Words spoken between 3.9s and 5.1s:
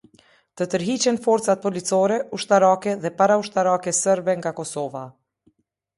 serbe nga Kosova.